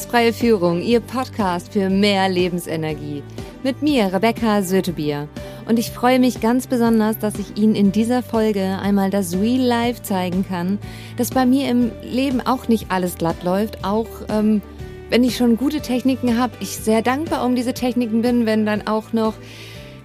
Freie 0.00 0.32
Führung, 0.32 0.80
Ihr 0.80 1.00
Podcast 1.00 1.74
für 1.74 1.90
mehr 1.90 2.26
Lebensenergie. 2.26 3.22
Mit 3.62 3.82
mir, 3.82 4.10
Rebecca 4.10 4.62
Sötebier. 4.62 5.28
Und 5.68 5.78
ich 5.78 5.90
freue 5.90 6.18
mich 6.18 6.40
ganz 6.40 6.66
besonders, 6.66 7.18
dass 7.18 7.38
ich 7.38 7.58
Ihnen 7.58 7.74
in 7.74 7.92
dieser 7.92 8.22
Folge 8.22 8.78
einmal 8.80 9.10
das 9.10 9.34
Real 9.34 9.60
Life 9.60 10.02
zeigen 10.02 10.46
kann, 10.48 10.78
dass 11.18 11.30
bei 11.30 11.44
mir 11.44 11.68
im 11.68 11.92
Leben 12.02 12.40
auch 12.40 12.68
nicht 12.68 12.86
alles 12.90 13.16
glatt 13.16 13.44
läuft. 13.44 13.84
Auch 13.84 14.08
ähm, 14.30 14.62
wenn 15.10 15.24
ich 15.24 15.36
schon 15.36 15.58
gute 15.58 15.82
Techniken 15.82 16.38
habe, 16.38 16.54
ich 16.60 16.70
sehr 16.70 17.02
dankbar 17.02 17.44
um 17.44 17.54
diese 17.54 17.74
Techniken 17.74 18.22
bin, 18.22 18.46
wenn 18.46 18.64
dann 18.64 18.86
auch 18.86 19.12
noch, 19.12 19.34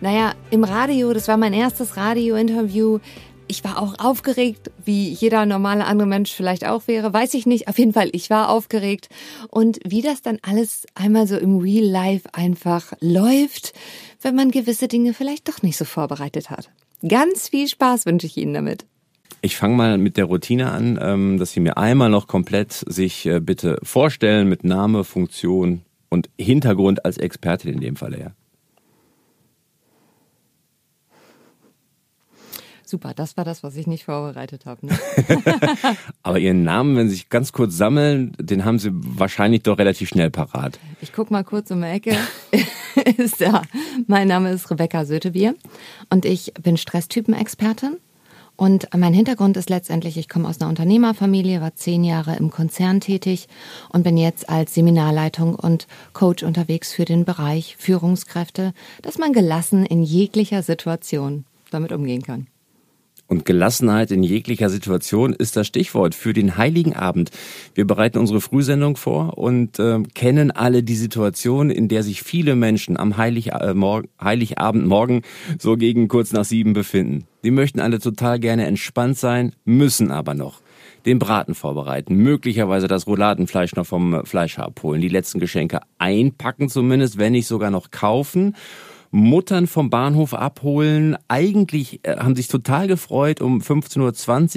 naja, 0.01 0.33
im 0.51 0.65
Radio, 0.65 1.13
das 1.13 1.29
war 1.29 1.37
mein 1.37 1.53
erstes 1.53 1.95
Radio-Interview, 1.95 2.99
ich 3.47 3.63
war 3.63 3.81
auch 3.81 3.95
aufgeregt, 3.99 4.71
wie 4.83 5.09
jeder 5.09 5.45
normale 5.45 5.85
andere 5.85 6.07
Mensch 6.07 6.31
vielleicht 6.31 6.65
auch 6.65 6.87
wäre, 6.87 7.13
weiß 7.13 7.33
ich 7.33 7.45
nicht. 7.45 7.67
Auf 7.67 7.79
jeden 7.79 7.93
Fall, 7.93 8.09
ich 8.11 8.29
war 8.29 8.49
aufgeregt. 8.49 9.09
Und 9.49 9.79
wie 9.85 10.01
das 10.01 10.21
dann 10.21 10.39
alles 10.41 10.85
einmal 10.95 11.27
so 11.27 11.37
im 11.37 11.57
Real 11.57 11.85
Life 11.85 12.29
einfach 12.33 12.93
läuft, 12.99 13.73
wenn 14.21 14.35
man 14.35 14.51
gewisse 14.51 14.87
Dinge 14.87 15.13
vielleicht 15.13 15.47
doch 15.47 15.61
nicht 15.61 15.77
so 15.77 15.85
vorbereitet 15.85 16.49
hat. 16.49 16.69
Ganz 17.07 17.49
viel 17.49 17.67
Spaß 17.67 18.05
wünsche 18.05 18.27
ich 18.27 18.37
Ihnen 18.37 18.53
damit. 18.53 18.85
Ich 19.41 19.55
fange 19.55 19.75
mal 19.75 19.97
mit 19.97 20.17
der 20.17 20.25
Routine 20.25 20.71
an, 20.71 20.99
ähm, 21.01 21.37
dass 21.37 21.51
Sie 21.51 21.59
mir 21.59 21.77
einmal 21.77 22.09
noch 22.09 22.27
komplett 22.27 22.73
sich 22.87 23.25
äh, 23.25 23.39
bitte 23.39 23.77
vorstellen 23.83 24.49
mit 24.49 24.63
Name, 24.63 25.03
Funktion 25.03 25.81
und 26.09 26.29
Hintergrund 26.39 27.05
als 27.05 27.17
Expertin 27.17 27.73
in 27.73 27.79
dem 27.79 27.95
Falle, 27.95 28.19
ja. 28.19 28.31
Super, 32.89 33.13
das 33.13 33.35
war 33.35 33.43
das, 33.43 33.63
was 33.63 33.75
ich 33.75 33.85
nicht 33.85 34.05
vorbereitet 34.05 34.65
habe. 34.65 34.85
Ne? 34.85 34.97
Aber 36.23 36.39
Ihren 36.39 36.63
Namen, 36.63 36.95
wenn 36.95 37.09
Sie 37.09 37.15
sich 37.15 37.27
ganz 37.27 37.51
kurz 37.51 37.75
sammeln, 37.75 38.31
den 38.39 38.63
haben 38.63 38.79
Sie 38.79 38.91
wahrscheinlich 38.93 39.63
doch 39.63 39.77
relativ 39.77 40.07
schnell 40.07 40.31
parat. 40.31 40.79
Ich 41.01 41.11
guck 41.11 41.29
mal 41.29 41.43
kurz 41.43 41.69
um 41.69 41.81
die 41.81 41.87
Ecke. 41.87 42.15
ist 43.17 43.41
da. 43.41 43.63
Mein 44.07 44.29
Name 44.29 44.51
ist 44.51 44.71
Rebecca 44.71 45.03
Sötebier 45.03 45.55
und 46.09 46.23
ich 46.23 46.53
bin 46.61 46.77
Stresstypen-Expertin. 46.77 47.97
Und 48.55 48.87
mein 48.95 49.13
Hintergrund 49.13 49.57
ist 49.57 49.69
letztendlich, 49.69 50.17
ich 50.17 50.29
komme 50.29 50.47
aus 50.47 50.61
einer 50.61 50.69
Unternehmerfamilie, 50.69 51.59
war 51.59 51.75
zehn 51.75 52.05
Jahre 52.05 52.37
im 52.37 52.49
Konzern 52.51 53.01
tätig 53.01 53.49
und 53.89 54.03
bin 54.03 54.17
jetzt 54.17 54.49
als 54.49 54.73
Seminarleitung 54.73 55.55
und 55.55 55.87
Coach 56.13 56.41
unterwegs 56.41 56.93
für 56.93 57.05
den 57.05 57.25
Bereich 57.25 57.75
Führungskräfte, 57.77 58.73
dass 59.01 59.17
man 59.17 59.33
gelassen 59.33 59.85
in 59.85 60.03
jeglicher 60.03 60.63
Situation 60.63 61.43
damit 61.69 61.91
umgehen 61.91 62.23
kann. 62.23 62.47
Und 63.27 63.43
Gelassenheit 63.43 64.11
in 64.11 64.23
jeglicher 64.23 64.69
Situation 64.69 65.33
ist 65.33 65.57
das 65.57 65.67
Stichwort 65.67 66.15
für 66.15 66.31
den 66.31 66.55
Heiligen 66.55 66.95
Abend. 66.95 67.29
Wir 67.75 67.85
bereiten 67.85 68.19
unsere 68.19 68.39
Frühsendung 68.39 68.95
vor 68.95 69.37
und 69.37 69.79
äh, 69.79 70.01
kennen 70.15 70.51
alle 70.51 70.81
die 70.81 70.95
Situation, 70.95 71.69
in 71.69 71.89
der 71.89 72.03
sich 72.03 72.23
viele 72.23 72.55
Menschen 72.55 72.95
am 72.95 73.17
Heilig, 73.17 73.51
äh, 73.51 73.73
morgen, 73.73 74.07
Heiligabend 74.21 74.87
morgen 74.87 75.23
so 75.59 75.75
gegen 75.75 76.07
kurz 76.07 76.31
nach 76.31 76.45
sieben 76.45 76.71
befinden. 76.71 77.25
Die 77.43 77.51
möchten 77.51 77.81
alle 77.81 77.99
total 77.99 78.39
gerne 78.39 78.65
entspannt 78.65 79.17
sein, 79.17 79.53
müssen 79.65 80.09
aber 80.09 80.33
noch 80.33 80.61
den 81.05 81.19
Braten 81.19 81.53
vorbereiten, 81.53 82.15
möglicherweise 82.15 82.87
das 82.87 83.07
Rouladenfleisch 83.07 83.75
noch 83.75 83.85
vom 83.85 84.25
Fleischer 84.25 84.65
abholen, 84.65 85.01
die 85.01 85.07
letzten 85.07 85.39
Geschenke 85.39 85.79
einpacken 85.99 86.69
zumindest, 86.69 87.17
wenn 87.17 87.33
nicht 87.33 87.47
sogar 87.47 87.71
noch 87.71 87.91
kaufen 87.91 88.55
Muttern 89.11 89.67
vom 89.67 89.89
Bahnhof 89.89 90.33
abholen. 90.33 91.17
Eigentlich 91.27 92.01
äh, 92.03 92.17
haben 92.17 92.35
sich 92.35 92.47
total 92.47 92.87
gefreut, 92.87 93.41
um 93.41 93.59
15.20 93.59 93.99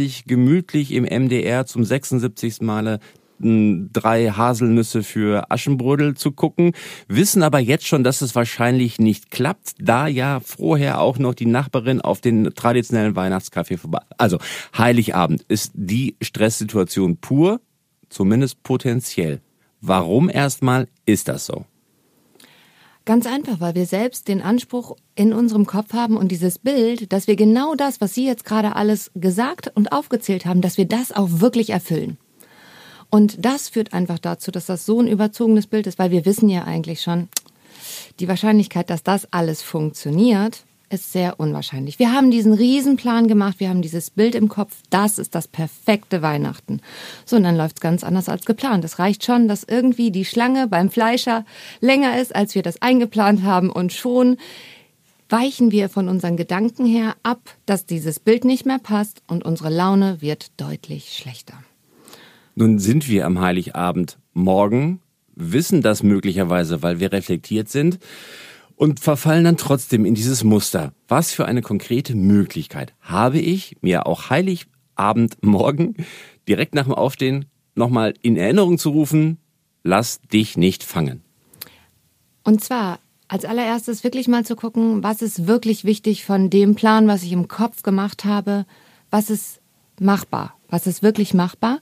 Uhr 0.06 0.22
gemütlich 0.26 0.92
im 0.92 1.04
MDR 1.04 1.66
zum 1.66 1.84
76. 1.84 2.60
Male 2.60 3.00
drei 3.42 4.30
Haselnüsse 4.30 5.02
für 5.02 5.50
Aschenbrödel 5.50 6.14
zu 6.14 6.32
gucken, 6.32 6.72
wissen 7.08 7.42
aber 7.42 7.58
jetzt 7.58 7.86
schon, 7.86 8.04
dass 8.04 8.20
es 8.20 8.34
wahrscheinlich 8.34 8.98
nicht 8.98 9.30
klappt, 9.30 9.74
da 9.78 10.06
ja 10.06 10.40
vorher 10.40 11.00
auch 11.00 11.18
noch 11.18 11.34
die 11.34 11.46
Nachbarin 11.46 12.00
auf 12.00 12.20
den 12.20 12.54
traditionellen 12.54 13.16
Weihnachtskaffee 13.16 13.78
vorbei. 13.78 14.00
Also 14.18 14.38
Heiligabend 14.76 15.42
ist 15.48 15.72
die 15.74 16.16
Stresssituation 16.20 17.16
pur, 17.16 17.60
zumindest 18.10 18.62
potenziell. 18.62 19.40
Warum 19.80 20.28
erstmal 20.28 20.88
ist 21.06 21.28
das 21.28 21.46
so? 21.46 21.64
Ganz 23.10 23.26
einfach, 23.26 23.58
weil 23.58 23.74
wir 23.74 23.86
selbst 23.86 24.28
den 24.28 24.40
Anspruch 24.40 24.94
in 25.16 25.32
unserem 25.32 25.66
Kopf 25.66 25.94
haben 25.94 26.16
und 26.16 26.28
dieses 26.30 26.60
Bild, 26.60 27.12
dass 27.12 27.26
wir 27.26 27.34
genau 27.34 27.74
das, 27.74 28.00
was 28.00 28.14
Sie 28.14 28.24
jetzt 28.24 28.44
gerade 28.44 28.76
alles 28.76 29.10
gesagt 29.16 29.68
und 29.74 29.90
aufgezählt 29.90 30.46
haben, 30.46 30.60
dass 30.60 30.78
wir 30.78 30.84
das 30.84 31.10
auch 31.10 31.26
wirklich 31.28 31.70
erfüllen. 31.70 32.18
Und 33.10 33.44
das 33.44 33.68
führt 33.68 33.94
einfach 33.94 34.20
dazu, 34.20 34.52
dass 34.52 34.66
das 34.66 34.86
so 34.86 35.00
ein 35.00 35.08
überzogenes 35.08 35.66
Bild 35.66 35.88
ist, 35.88 35.98
weil 35.98 36.12
wir 36.12 36.24
wissen 36.24 36.48
ja 36.48 36.62
eigentlich 36.62 37.02
schon, 37.02 37.28
die 38.20 38.28
Wahrscheinlichkeit, 38.28 38.90
dass 38.90 39.02
das 39.02 39.26
alles 39.32 39.60
funktioniert, 39.60 40.62
ist 40.90 41.12
sehr 41.12 41.38
unwahrscheinlich. 41.38 41.98
Wir 41.98 42.12
haben 42.12 42.30
diesen 42.30 42.52
Riesenplan 42.52 43.28
gemacht, 43.28 43.60
wir 43.60 43.68
haben 43.68 43.80
dieses 43.80 44.10
Bild 44.10 44.34
im 44.34 44.48
Kopf, 44.48 44.76
das 44.90 45.18
ist 45.18 45.34
das 45.34 45.46
perfekte 45.46 46.20
Weihnachten. 46.20 46.80
So, 47.24 47.36
und 47.36 47.44
dann 47.44 47.56
läuft 47.56 47.76
es 47.76 47.80
ganz 47.80 48.02
anders 48.02 48.28
als 48.28 48.44
geplant. 48.44 48.84
Es 48.84 48.98
reicht 48.98 49.24
schon, 49.24 49.46
dass 49.46 49.64
irgendwie 49.64 50.10
die 50.10 50.24
Schlange 50.24 50.66
beim 50.66 50.90
Fleischer 50.90 51.44
länger 51.80 52.20
ist, 52.20 52.34
als 52.34 52.54
wir 52.54 52.62
das 52.62 52.82
eingeplant 52.82 53.44
haben 53.44 53.70
und 53.70 53.92
schon 53.92 54.36
weichen 55.28 55.70
wir 55.70 55.88
von 55.88 56.08
unseren 56.08 56.36
Gedanken 56.36 56.84
her 56.84 57.14
ab, 57.22 57.40
dass 57.66 57.86
dieses 57.86 58.18
Bild 58.18 58.44
nicht 58.44 58.66
mehr 58.66 58.80
passt 58.80 59.22
und 59.28 59.44
unsere 59.44 59.70
Laune 59.70 60.20
wird 60.20 60.60
deutlich 60.60 61.12
schlechter. 61.16 61.54
Nun 62.56 62.80
sind 62.80 63.08
wir 63.08 63.26
am 63.26 63.40
Heiligabend 63.40 64.18
morgen, 64.34 65.00
wissen 65.36 65.82
das 65.82 66.02
möglicherweise, 66.02 66.82
weil 66.82 66.98
wir 66.98 67.12
reflektiert 67.12 67.68
sind 67.68 68.00
und 68.80 68.98
verfallen 68.98 69.44
dann 69.44 69.58
trotzdem 69.58 70.06
in 70.06 70.14
dieses 70.14 70.42
Muster. 70.42 70.94
Was 71.06 71.32
für 71.32 71.44
eine 71.44 71.60
konkrete 71.60 72.14
Möglichkeit 72.14 72.94
habe 73.02 73.38
ich, 73.38 73.76
mir 73.82 74.06
auch 74.06 74.30
Heiligabend 74.30 75.36
morgen 75.42 75.96
direkt 76.48 76.74
nach 76.74 76.84
dem 76.84 76.94
Aufstehen 76.94 77.44
nochmal 77.74 78.14
in 78.22 78.38
Erinnerung 78.38 78.78
zu 78.78 78.88
rufen, 78.88 79.36
lass 79.82 80.22
dich 80.32 80.56
nicht 80.56 80.82
fangen. 80.82 81.22
Und 82.42 82.64
zwar 82.64 83.00
als 83.28 83.44
allererstes 83.44 84.02
wirklich 84.02 84.28
mal 84.28 84.46
zu 84.46 84.56
gucken, 84.56 85.02
was 85.02 85.20
ist 85.20 85.46
wirklich 85.46 85.84
wichtig 85.84 86.24
von 86.24 86.48
dem 86.48 86.74
Plan, 86.74 87.06
was 87.06 87.22
ich 87.22 87.32
im 87.32 87.48
Kopf 87.48 87.82
gemacht 87.82 88.24
habe, 88.24 88.64
was 89.10 89.28
ist 89.28 89.60
machbar, 90.00 90.54
was 90.70 90.86
ist 90.86 91.02
wirklich 91.02 91.34
machbar 91.34 91.80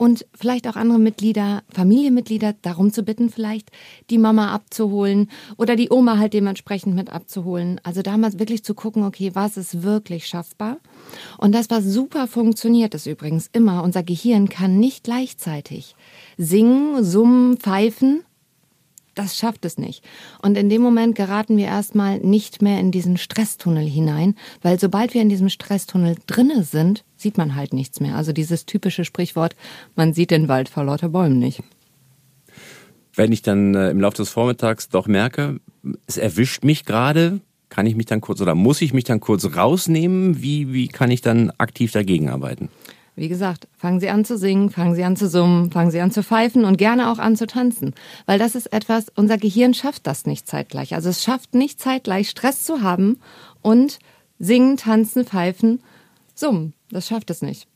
und 0.00 0.24
vielleicht 0.34 0.66
auch 0.66 0.76
andere 0.76 0.98
Mitglieder, 0.98 1.62
Familienmitglieder 1.74 2.54
darum 2.62 2.90
zu 2.90 3.02
bitten, 3.02 3.28
vielleicht 3.28 3.70
die 4.08 4.16
Mama 4.16 4.50
abzuholen 4.50 5.30
oder 5.58 5.76
die 5.76 5.90
Oma 5.90 6.16
halt 6.16 6.32
dementsprechend 6.32 6.94
mit 6.94 7.10
abzuholen. 7.10 7.78
Also 7.84 8.00
damals 8.00 8.38
wirklich 8.38 8.64
zu 8.64 8.72
gucken, 8.72 9.04
okay, 9.04 9.32
was 9.34 9.58
ist 9.58 9.82
wirklich 9.82 10.26
schaffbar? 10.26 10.78
Und 11.36 11.54
das, 11.54 11.68
was 11.68 11.84
super 11.84 12.28
funktioniert, 12.28 12.94
ist 12.94 13.04
übrigens 13.04 13.50
immer, 13.52 13.82
unser 13.82 14.02
Gehirn 14.02 14.48
kann 14.48 14.80
nicht 14.80 15.04
gleichzeitig 15.04 15.94
singen, 16.38 17.04
summen, 17.04 17.58
pfeifen 17.58 18.22
das 19.14 19.36
schafft 19.36 19.64
es 19.64 19.78
nicht. 19.78 20.04
Und 20.42 20.56
in 20.56 20.68
dem 20.68 20.82
Moment 20.82 21.14
geraten 21.14 21.56
wir 21.56 21.66
erstmal 21.66 22.18
nicht 22.18 22.62
mehr 22.62 22.80
in 22.80 22.90
diesen 22.90 23.16
Stresstunnel 23.16 23.86
hinein, 23.86 24.34
weil 24.62 24.78
sobald 24.78 25.14
wir 25.14 25.22
in 25.22 25.28
diesem 25.28 25.48
Stresstunnel 25.48 26.16
drinne 26.26 26.64
sind, 26.64 27.04
sieht 27.16 27.36
man 27.38 27.54
halt 27.54 27.72
nichts 27.72 28.00
mehr. 28.00 28.16
Also 28.16 28.32
dieses 28.32 28.66
typische 28.66 29.04
Sprichwort, 29.04 29.56
man 29.96 30.14
sieht 30.14 30.30
den 30.30 30.48
Wald 30.48 30.68
vor 30.68 30.84
lauter 30.84 31.08
Bäumen 31.08 31.38
nicht. 31.38 31.62
Wenn 33.14 33.32
ich 33.32 33.42
dann 33.42 33.74
äh, 33.74 33.90
im 33.90 34.00
Laufe 34.00 34.18
des 34.18 34.30
Vormittags 34.30 34.88
doch 34.88 35.06
merke, 35.06 35.60
es 36.06 36.16
erwischt 36.16 36.64
mich 36.64 36.84
gerade, 36.84 37.40
kann 37.68 37.86
ich 37.86 37.96
mich 37.96 38.06
dann 38.06 38.20
kurz 38.20 38.40
oder 38.40 38.54
muss 38.54 38.82
ich 38.82 38.92
mich 38.92 39.04
dann 39.04 39.20
kurz 39.20 39.44
rausnehmen? 39.56 40.42
Wie, 40.42 40.72
wie 40.72 40.88
kann 40.88 41.10
ich 41.10 41.20
dann 41.20 41.50
aktiv 41.58 41.92
dagegen 41.92 42.28
arbeiten? 42.28 42.68
Wie 43.16 43.28
gesagt, 43.28 43.68
fangen 43.76 44.00
Sie 44.00 44.08
an 44.08 44.24
zu 44.24 44.38
singen, 44.38 44.70
fangen 44.70 44.94
Sie 44.94 45.04
an 45.04 45.16
zu 45.16 45.28
summen, 45.28 45.70
fangen 45.70 45.90
Sie 45.90 46.00
an 46.00 46.10
zu 46.10 46.22
pfeifen 46.22 46.64
und 46.64 46.78
gerne 46.78 47.10
auch 47.10 47.18
an 47.18 47.36
zu 47.36 47.46
tanzen. 47.46 47.94
Weil 48.26 48.38
das 48.38 48.54
ist 48.54 48.72
etwas, 48.72 49.06
unser 49.14 49.36
Gehirn 49.36 49.74
schafft 49.74 50.06
das 50.06 50.26
nicht 50.26 50.46
zeitgleich. 50.46 50.94
Also 50.94 51.08
es 51.08 51.22
schafft 51.22 51.54
nicht 51.54 51.80
zeitgleich 51.80 52.30
Stress 52.30 52.64
zu 52.64 52.82
haben 52.82 53.18
und 53.62 53.98
singen, 54.38 54.76
tanzen, 54.76 55.24
pfeifen, 55.24 55.80
summen. 56.34 56.72
Das 56.90 57.08
schafft 57.08 57.30
es 57.30 57.42
nicht. 57.42 57.66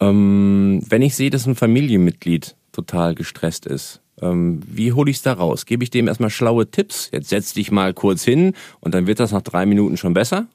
Ähm, 0.00 0.82
wenn 0.88 1.02
ich 1.02 1.14
sehe, 1.14 1.30
dass 1.30 1.46
ein 1.46 1.54
Familienmitglied 1.54 2.56
total 2.72 3.14
gestresst 3.14 3.66
ist, 3.66 4.00
ähm, 4.20 4.60
wie 4.66 4.92
hole 4.92 5.10
ich 5.10 5.18
es 5.18 5.22
da 5.22 5.32
raus? 5.32 5.66
Gebe 5.66 5.84
ich 5.84 5.90
dem 5.90 6.08
erstmal 6.08 6.30
schlaue 6.30 6.70
Tipps? 6.70 7.10
Jetzt 7.12 7.28
setz 7.28 7.54
dich 7.54 7.70
mal 7.70 7.92
kurz 7.94 8.24
hin 8.24 8.54
und 8.80 8.94
dann 8.94 9.06
wird 9.06 9.20
das 9.20 9.32
nach 9.32 9.42
drei 9.42 9.66
Minuten 9.66 9.96
schon 9.96 10.14
besser? 10.14 10.46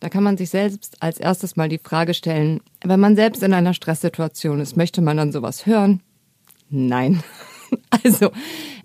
Da 0.00 0.08
kann 0.08 0.22
man 0.22 0.36
sich 0.36 0.50
selbst 0.50 0.96
als 1.00 1.18
erstes 1.18 1.56
mal 1.56 1.68
die 1.68 1.78
Frage 1.78 2.14
stellen, 2.14 2.60
wenn 2.84 3.00
man 3.00 3.16
selbst 3.16 3.42
in 3.42 3.54
einer 3.54 3.74
Stresssituation 3.74 4.60
ist, 4.60 4.76
möchte 4.76 5.00
man 5.00 5.16
dann 5.16 5.32
sowas 5.32 5.66
hören? 5.66 6.00
Nein. 6.70 7.22
Also, 7.90 8.30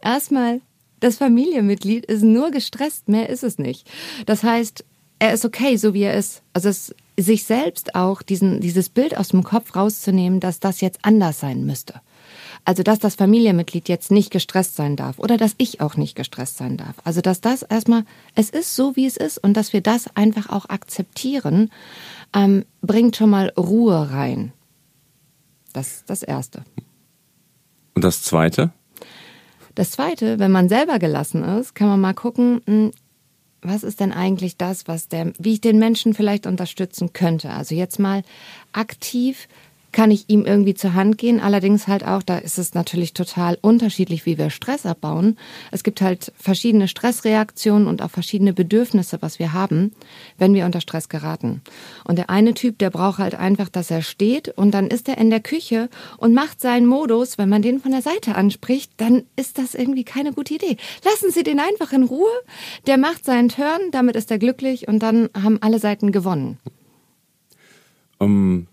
erstmal, 0.02 0.60
das 1.02 1.18
Familienmitglied 1.18 2.04
ist 2.06 2.24
nur 2.24 2.50
gestresst, 2.50 3.08
mehr 3.08 3.30
ist 3.30 3.44
es 3.44 3.60
nicht. 3.60 3.88
Das 4.26 4.44
heißt, 4.44 4.84
er 5.20 5.34
ist 5.34 5.46
okay, 5.46 5.78
so 5.78 5.94
wie 5.94 6.02
er 6.02 6.16
ist. 6.16 6.42
Also 6.54 6.70
es, 6.70 6.96
sich 7.16 7.44
selbst 7.44 7.94
auch 7.94 8.24
diesen, 8.24 8.60
dieses 8.60 8.90
Bild 8.90 9.16
aus 9.16 9.30
dem 9.30 9.44
Kopf 9.44 9.76
rauszunehmen, 9.76 10.40
dass 10.40 10.60
das 10.60 10.82
jetzt 10.82 11.00
anders 11.04 11.40
sein 11.40 11.66
müsste. 11.66 12.02
Also, 12.64 12.84
dass 12.84 13.00
das 13.00 13.16
Familienmitglied 13.16 13.90
jetzt 13.90 14.12
nicht 14.12 14.32
gestresst 14.32 14.76
sein 14.76 14.96
darf 14.96 15.18
oder 15.18 15.38
dass 15.38 15.56
ich 15.58 15.82
auch 15.82 15.98
nicht 15.98 16.16
gestresst 16.16 16.58
sein 16.58 16.78
darf. 16.78 16.96
Also, 17.04 17.22
dass 17.22 17.42
das 17.42 17.64
erstmal, 17.64 18.06
es 18.36 18.50
ist 18.50 18.76
so, 18.76 18.96
wie 18.96 19.08
es 19.08 19.18
ist 19.18 19.38
und 19.40 19.58
dass 19.58 19.74
wir 19.74 19.82
das 19.82 20.16
einfach 20.16 20.50
auch 20.50 20.70
akzeptieren, 20.70 21.72
ähm, 22.34 22.66
bringt 22.82 23.16
schon 23.16 23.32
mal 23.32 23.52
Ruhe 23.58 24.12
rein. 24.12 24.54
Das 25.74 25.88
ist 25.88 26.10
das 26.10 26.24
Erste. 26.24 26.64
Und 27.96 28.04
das 28.04 28.22
Zweite? 28.24 28.72
Das 29.76 29.92
Zweite, 29.92 30.38
wenn 30.38 30.52
man 30.52 30.70
selber 30.70 31.00
gelassen 31.00 31.44
ist, 31.44 31.76
kann 31.76 31.88
man 31.88 32.02
mal 32.02 32.14
gucken, 32.14 32.62
hm, 32.66 32.92
was 33.62 33.84
ist 33.84 34.00
denn 34.00 34.12
eigentlich 34.12 34.58
das, 34.58 34.88
was 34.88 35.08
der, 35.08 35.34
wie 35.38 35.54
ich 35.54 35.62
den 35.62 35.78
Menschen 35.78 36.14
vielleicht 36.14 36.48
unterstützen 36.48 37.14
könnte. 37.14 37.52
Also 37.52 37.76
jetzt 37.76 38.00
mal 38.00 38.24
aktiv 38.74 39.48
kann 39.92 40.12
ich 40.12 40.30
ihm 40.30 40.46
irgendwie 40.46 40.74
zur 40.74 40.94
Hand 40.94 41.18
gehen. 41.18 41.40
Allerdings 41.40 41.88
halt 41.88 42.06
auch, 42.06 42.24
da 42.24 42.38
ist 42.38 42.58
es 42.58 42.74
natürlich 42.74 43.14
total 43.14 43.58
unterschiedlich, 43.62 44.26
wie 44.26 44.38
wir 44.38 44.50
Stress 44.50 44.86
abbauen. 44.86 45.38
Es 45.72 45.84
gibt 45.84 46.02
halt 46.02 46.32
verschiedene 46.38 46.88
Stressreaktionen 46.88 47.88
und 47.88 48.02
auch 48.02 48.10
verschiedene 48.10 48.54
Bedürfnisse, 48.54 49.22
was 49.22 49.40
wir 49.40 49.54
haben, 49.54 49.94
wenn 50.38 50.54
wir 50.54 50.66
unter 50.66 50.82
Stress 50.82 51.10
geraten. 51.10 51.62
Und 52.06 52.18
der 52.18 52.30
eine 52.30 52.54
Typ, 52.54 52.78
der 52.78 52.90
braucht 52.90 53.20
halt 53.20 53.36
einfach, 53.36 53.70
dass 53.70 53.92
er 53.92 54.02
steht 54.02 54.50
und 54.50 54.72
dann 54.72 54.88
ist 54.88 55.10
er 55.10 55.18
in 55.18 55.30
der 55.30 55.42
Küche 55.42 55.90
und 56.18 56.34
macht 56.34 56.62
seinen 56.62 56.86
Modus. 56.86 57.38
Wenn 57.38 57.50
man 57.50 57.62
den 57.62 57.80
von 57.80 57.92
der 57.92 58.02
Seite 58.02 58.36
anspricht, 58.36 58.92
dann 58.98 59.24
ist 59.36 59.58
das 59.58 59.76
irgendwie 59.76 60.04
keine 60.04 60.34
gute 60.34 60.56
Idee. 60.56 60.78
Lassen 61.04 61.32
Sie 61.32 61.44
den 61.44 61.60
einfach 61.60 61.92
in 61.92 62.04
Ruhe. 62.04 62.32
Der 62.88 62.98
macht 62.98 63.26
seinen 63.26 63.50
Turn, 63.50 63.92
damit 63.92 64.16
ist 64.16 64.32
er 64.32 64.40
glücklich 64.40 64.88
und 64.88 65.00
dann 65.00 65.30
haben 65.42 65.58
alle 65.62 65.80
Seiten 65.80 66.12
gewonnen. 66.12 66.58
Um 68.18 68.68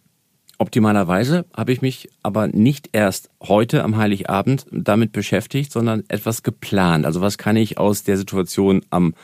Optimalerweise 0.60 1.46
habe 1.56 1.72
ich 1.72 1.82
mich 1.82 2.08
aber 2.24 2.48
nicht 2.48 2.90
erst 2.92 3.30
heute 3.40 3.84
am 3.84 3.96
Heiligabend 3.96 4.66
damit 4.72 5.12
beschäftigt, 5.12 5.70
sondern 5.70 6.02
etwas 6.08 6.42
geplant. 6.42 7.06
Also 7.06 7.20
was 7.20 7.38
kann 7.38 7.54
ich 7.56 7.78
aus 7.78 8.02
der 8.02 8.16
Situation 8.16 8.82
am 8.90 9.14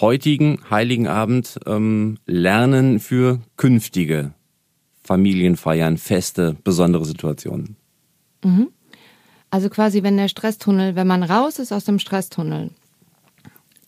heutigen 0.00 0.60
Heiligen 0.70 1.08
Abend 1.08 1.58
ähm, 1.66 2.18
lernen 2.24 3.00
für 3.00 3.40
künftige 3.56 4.32
Familienfeiern, 5.02 5.98
Feste, 5.98 6.56
besondere 6.62 7.04
Situationen? 7.04 7.76
Mhm. 8.44 8.68
Also 9.50 9.68
quasi, 9.70 10.04
wenn 10.04 10.16
der 10.16 10.28
Stresstunnel, 10.28 10.94
wenn 10.94 11.06
man 11.06 11.24
raus 11.24 11.58
ist 11.58 11.72
aus 11.72 11.84
dem 11.84 11.98
Stresstunnel, 11.98 12.70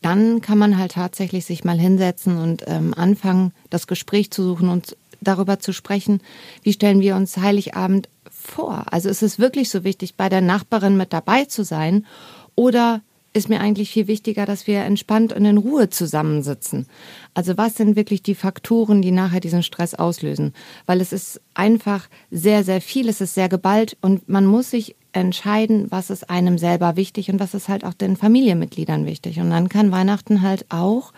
dann 0.02 0.40
kann 0.40 0.58
man 0.58 0.78
halt 0.78 0.92
tatsächlich 0.92 1.44
sich 1.44 1.64
mal 1.64 1.78
hinsetzen 1.78 2.38
und 2.38 2.64
ähm, 2.66 2.94
anfangen, 2.94 3.52
das 3.70 3.86
Gespräch 3.86 4.30
zu 4.30 4.42
suchen 4.42 4.68
und 4.68 4.96
darüber 5.20 5.58
zu 5.58 5.72
sprechen, 5.72 6.20
wie 6.62 6.72
stellen 6.72 7.00
wir 7.00 7.16
uns 7.16 7.36
Heiligabend 7.36 8.08
vor? 8.30 8.86
Also 8.90 9.08
ist 9.08 9.22
es 9.22 9.38
wirklich 9.38 9.70
so 9.70 9.84
wichtig, 9.84 10.16
bei 10.16 10.28
der 10.28 10.40
Nachbarin 10.40 10.96
mit 10.96 11.12
dabei 11.12 11.44
zu 11.44 11.64
sein 11.64 12.06
oder 12.54 13.02
ist 13.38 13.48
mir 13.48 13.60
eigentlich 13.60 13.90
viel 13.90 14.06
wichtiger, 14.06 14.44
dass 14.44 14.66
wir 14.66 14.80
entspannt 14.80 15.32
und 15.32 15.44
in 15.44 15.56
Ruhe 15.56 15.88
zusammensitzen. 15.88 16.86
Also 17.34 17.56
was 17.56 17.76
sind 17.76 17.96
wirklich 17.96 18.22
die 18.22 18.34
Faktoren, 18.34 19.00
die 19.00 19.12
nachher 19.12 19.40
diesen 19.40 19.62
Stress 19.62 19.94
auslösen? 19.94 20.52
Weil 20.86 21.00
es 21.00 21.12
ist 21.12 21.40
einfach 21.54 22.08
sehr, 22.30 22.64
sehr 22.64 22.80
viel, 22.80 23.08
es 23.08 23.20
ist 23.20 23.34
sehr 23.34 23.48
geballt 23.48 23.96
und 24.02 24.28
man 24.28 24.44
muss 24.44 24.70
sich 24.70 24.96
entscheiden, 25.12 25.86
was 25.90 26.10
ist 26.10 26.28
einem 26.28 26.58
selber 26.58 26.96
wichtig 26.96 27.30
und 27.30 27.40
was 27.40 27.54
ist 27.54 27.68
halt 27.68 27.84
auch 27.84 27.94
den 27.94 28.16
Familienmitgliedern 28.16 29.06
wichtig. 29.06 29.40
Und 29.40 29.50
dann 29.50 29.68
kann 29.68 29.92
Weihnachten 29.92 30.42
halt 30.42 30.66
auch 30.68 31.12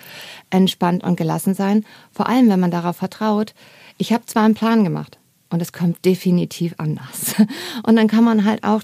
entspannt 0.51 1.03
und 1.03 1.17
gelassen 1.17 1.55
sein, 1.55 1.85
vor 2.13 2.29
allem 2.29 2.49
wenn 2.49 2.61
man 2.61 2.71
darauf 2.71 2.97
vertraut, 2.97 3.55
ich 3.99 4.13
habe 4.13 4.27
zwar 4.27 4.45
einen 4.45 4.55
Plan 4.55 4.85
gemacht 4.85 5.19
und 5.51 5.61
es 5.61 5.73
kommt 5.73 6.05
definitiv 6.05 6.75
anders. 6.79 7.35
Und 7.83 7.97
dann 7.97 8.07
kann 8.07 8.25
man 8.25 8.45
halt 8.45 8.63
auch, 8.65 8.83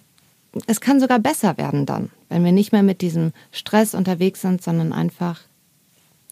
es 0.66 0.80
kann 0.80 1.00
sogar 1.00 1.18
besser 1.18 1.58
werden 1.58 1.86
dann, 1.86 2.10
wenn 2.28 2.44
wir 2.44 2.52
nicht 2.52 2.72
mehr 2.72 2.82
mit 2.82 3.00
diesem 3.00 3.32
Stress 3.52 3.94
unterwegs 3.94 4.40
sind, 4.40 4.62
sondern 4.62 4.92
einfach 4.92 5.40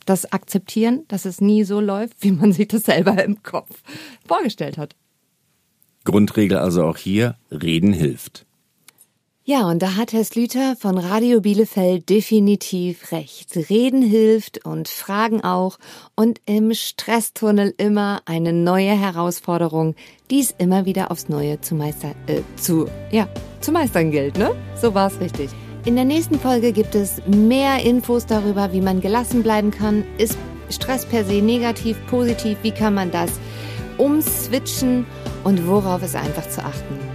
das 0.06 0.32
akzeptieren, 0.32 1.04
dass 1.08 1.24
es 1.24 1.40
nie 1.40 1.64
so 1.64 1.80
läuft, 1.80 2.22
wie 2.22 2.32
man 2.32 2.52
sich 2.52 2.68
das 2.68 2.84
selber 2.84 3.22
im 3.22 3.42
Kopf 3.42 3.82
vorgestellt 4.26 4.78
hat. 4.78 4.94
Grundregel 6.04 6.58
also 6.58 6.84
auch 6.84 6.98
hier, 6.98 7.36
reden 7.50 7.92
hilft. 7.92 8.44
Ja, 9.46 9.68
und 9.68 9.82
da 9.82 9.96
hat 9.96 10.14
Herr 10.14 10.24
Slüter 10.24 10.74
von 10.74 10.96
Radio 10.96 11.42
Bielefeld 11.42 12.08
definitiv 12.08 13.12
recht. 13.12 13.54
Reden 13.68 14.00
hilft 14.00 14.64
und 14.64 14.88
Fragen 14.88 15.44
auch 15.44 15.78
und 16.16 16.40
im 16.46 16.72
Stresstunnel 16.72 17.74
immer 17.76 18.22
eine 18.24 18.54
neue 18.54 18.98
Herausforderung, 18.98 19.96
die 20.30 20.40
es 20.40 20.54
immer 20.56 20.86
wieder 20.86 21.10
aufs 21.10 21.28
Neue 21.28 21.60
zu 21.60 21.74
meistern, 21.74 22.14
äh, 22.26 22.40
zu, 22.56 22.86
ja, 23.10 23.28
zu 23.60 23.70
meistern 23.70 24.10
gilt, 24.10 24.38
ne? 24.38 24.52
So 24.80 24.94
war's 24.94 25.20
richtig. 25.20 25.50
In 25.84 25.96
der 25.96 26.06
nächsten 26.06 26.40
Folge 26.40 26.72
gibt 26.72 26.94
es 26.94 27.20
mehr 27.26 27.84
Infos 27.84 28.24
darüber, 28.24 28.72
wie 28.72 28.80
man 28.80 29.02
gelassen 29.02 29.42
bleiben 29.42 29.70
kann. 29.70 30.04
Ist 30.16 30.38
Stress 30.70 31.04
per 31.04 31.22
se 31.22 31.42
negativ, 31.42 31.98
positiv? 32.06 32.56
Wie 32.62 32.72
kann 32.72 32.94
man 32.94 33.10
das 33.10 33.32
umswitchen 33.98 35.04
und 35.44 35.68
worauf 35.68 36.02
ist 36.02 36.16
einfach 36.16 36.48
zu 36.48 36.64
achten? 36.64 37.13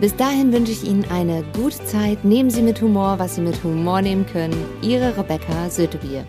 Bis 0.00 0.14
dahin 0.14 0.52
wünsche 0.52 0.72
ich 0.72 0.84
Ihnen 0.84 1.06
eine 1.10 1.42
gute 1.54 1.82
Zeit. 1.84 2.22
Nehmen 2.22 2.50
Sie 2.50 2.60
mit 2.60 2.82
Humor, 2.82 3.18
was 3.18 3.36
Sie 3.36 3.40
mit 3.40 3.64
Humor 3.64 4.02
nehmen 4.02 4.26
können. 4.26 4.54
Ihre 4.82 5.16
Rebecca 5.16 5.70
Sötebier. 5.70 6.26